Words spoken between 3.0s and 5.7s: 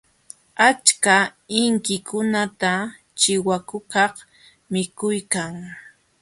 chiwakukaq mikuykan.